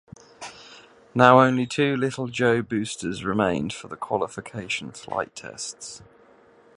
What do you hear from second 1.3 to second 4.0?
only two Little Joe boosters remained for the